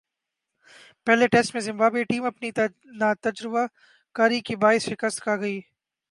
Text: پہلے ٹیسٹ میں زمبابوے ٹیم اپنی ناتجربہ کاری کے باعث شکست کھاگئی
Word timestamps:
پہلے 1.07 1.27
ٹیسٹ 1.33 1.53
میں 1.53 1.61
زمبابوے 1.61 2.03
ٹیم 2.03 2.23
اپنی 2.25 2.49
ناتجربہ 2.99 3.65
کاری 4.15 4.39
کے 4.47 4.55
باعث 4.63 4.89
شکست 4.89 5.21
کھاگئی 5.21 5.59